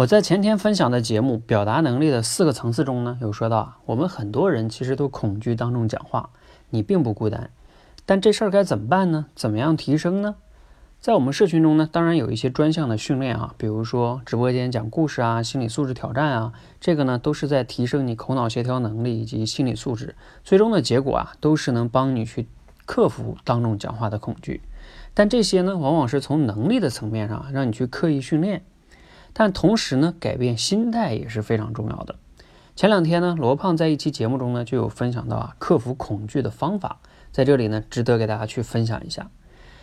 [0.00, 6.30] 我在前天分享的节目《表达能力的四个层次》中呢，有说到啊，我们很多人其实都恐惧当众讲话，
[6.70, 7.50] 你并不孤单。
[8.06, 9.26] 但这事儿该怎么办呢？
[9.34, 10.36] 怎么样提升呢？
[11.00, 20.14] 在我们社群中呢，当然有一些专项的训练啊，比如说直播间讲故事啊、心理素质挑战啊，这个呢都是在提升你口脑协调能力以及心理素质。
[20.42, 22.48] 最终的结果啊，都是能帮你去
[22.86, 24.62] 克服当众讲话的恐惧。
[25.12, 28.62] 但这些呢，往往是从能力的层面上让你去刻意训练。
[29.32, 32.16] 但同时呢，改变心态也是非常重要的。
[32.76, 39.30] 前两天呢，罗胖在一期节目中呢，就有分享到啊，克服恐惧的方法，在这里呢，值得给大家去分享一下。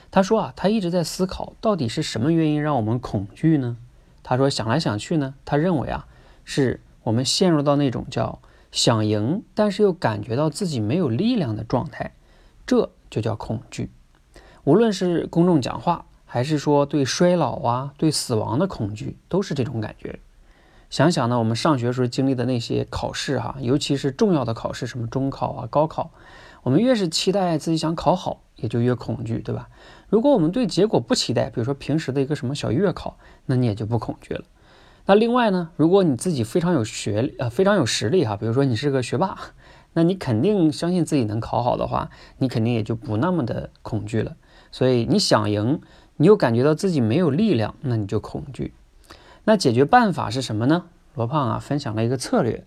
[0.09, 3.77] 他说啊，他一直在思考，到底是什么原因让我们恐惧呢？
[4.23, 6.07] 他说想来想去呢，他认为啊，
[6.43, 8.39] 是我们陷入到那种叫
[8.71, 12.13] 想赢，但是又感觉到自己没有力量的状态，
[12.65, 13.91] 这就叫恐惧。
[14.63, 16.05] 无论是公众讲话。
[16.27, 20.19] 还是说对衰老啊、对死亡的恐惧，都是这种感觉。
[20.89, 26.11] 想想呢，我们上学时候经历的那些考试哈，尤其是重要的考试，什么中考啊、高考，
[26.63, 29.69] 我们越是期待自己想考好，也就越恐惧，对吧？
[30.09, 34.43] 如果我们对结果不期待，比如说平时的一个什么小月考，那你也就不恐惧了。
[35.05, 39.37] 那另外呢，如果你自己非常有学呃非常有实力哈，比如说你是个学霸，
[39.91, 44.37] 那你肯定相信自己能考好的话，你肯定也就不那么的恐惧了。
[44.71, 45.81] 所以你想赢。
[46.17, 48.73] 你又感觉到自己没有力量，那你就恐惧。
[49.45, 50.85] 那解决办法是什么呢？
[51.15, 52.65] 罗胖啊分享了一个策略，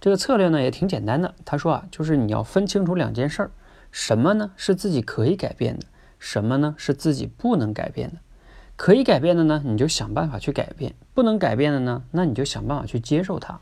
[0.00, 1.34] 这个策略呢也挺简单的。
[1.44, 3.50] 他说啊，就是你要分清楚两件事儿，
[3.90, 5.86] 什么呢是自己可以改变的，
[6.18, 8.18] 什么呢是自己不能改变的。
[8.76, 13.60] 可以改变的呢，你就想办法去改变；不能改变的呢，那你就想办法去接受它。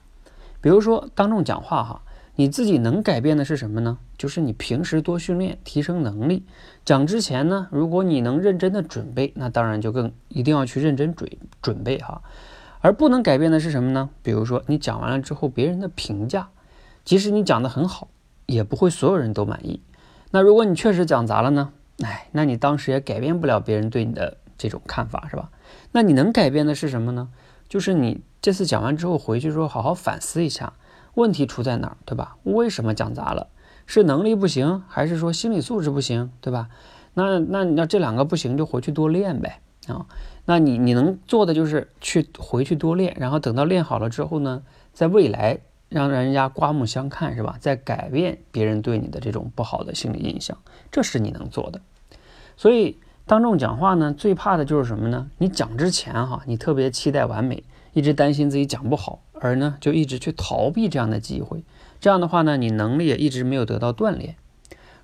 [0.60, 2.02] 比如说当众讲话哈。
[2.40, 3.98] 你自己能改变的是什么呢？
[4.16, 6.44] 就是你平时多训练，提升能力。
[6.84, 11.28] 讲之前呢，如果你能认真的准备，那当然就更一定要去认真准
[11.60, 12.22] 准备哈。
[12.78, 14.08] 而不能改变的是什么呢？
[14.22, 16.48] 比如说你讲完了之后，别人的评价，
[17.04, 18.06] 即使你讲的很好，
[18.46, 19.80] 也不会所有人都满意。
[20.30, 21.72] 那如果你确实讲砸了呢？
[22.04, 25.50] 哎，那你当时也改变不了别人对你的这种看法，是吧？
[25.90, 27.30] 那你能改变的是什么呢？
[27.68, 30.72] 就是你这次讲完之后回去之后，好好反思一下。
[31.18, 32.36] 问题出在哪儿，对吧？
[32.44, 33.48] 为什么讲砸了？
[33.86, 36.68] 是能力不行，还是说心理素质不行，对吧？
[37.14, 40.06] 那那那这两个不行，就回去多练呗啊！
[40.44, 44.62] 那你你能做的就是去回去多练，然后等到练好了之后呢，
[44.92, 45.58] 在未来
[45.88, 47.56] 让人家刮目相看，是吧？
[47.58, 50.56] 再改变别人对你的这种不好的心理印象，
[50.92, 51.80] 这是你能做的。
[52.56, 55.28] 所以当众讲话呢，最怕的就是什么呢？
[55.38, 59.22] 你讲之前哈，你特别期待完美，一直担心自己讲不好。
[59.40, 61.62] 而呢，就一直去逃避这样的机会，
[62.00, 64.34] 这样的话呢，你能力也一直没有得到锻炼。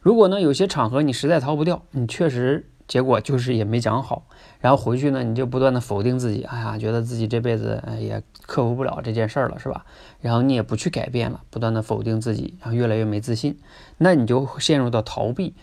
[0.00, 4.26] 如果呢，有些场合你实在逃不掉，你确实结果就是也没讲好，
[4.60, 9.86] 然后回去呢，你就不断的否定自己，哎呀，觉得自己这辈子也克服不了这件事儿了，是吧？
[10.20, 13.56] 然后你也不去改变了，不断的否定自己，然后越来越没自信，
[13.98, 15.54] 那你就陷入到逃避，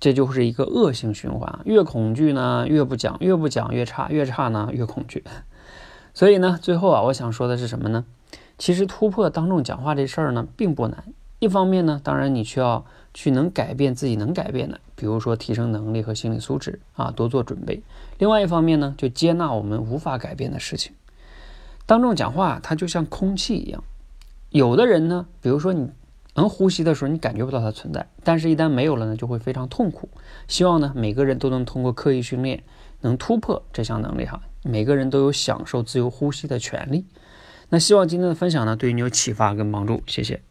[0.00, 1.60] 这就是一个恶性循环。
[1.64, 5.22] 越恐惧呢，越不讲，越不讲越差，越差呢越恐惧。
[6.16, 8.06] 所以呢，最后啊，我想说的是什么呢？
[8.56, 11.04] 其实突破当众讲话这事儿呢，并不难。
[11.40, 17.82] 一方面呢，当然你需要去能改变自己能改变的，比如说提升能力和心理素质啊，多做准备。
[18.16, 20.94] 另外一方面呢，就接纳我们无法改变的事情。
[21.84, 23.84] 当众讲话，它就像空气一样，
[24.48, 25.90] 有的人呢，比如说你
[26.36, 30.08] 能呼吸的时候，你感觉不到它存在，但是一旦没有了呢，就会非常痛苦。
[30.46, 32.62] 希望呢，每个人都能通过刻意训练，
[33.00, 34.40] 能突破这项能力哈。
[34.62, 37.06] 每个人都有享受自由呼吸的权利。
[37.70, 40.42] 那希望今天的分享呢，对你有启发跟帮助，谢谢。